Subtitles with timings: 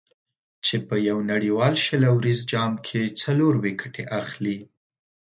[0.65, 4.57] چې په یو نړیوال شل اوریز جام کې څلور ویکټې اخلي.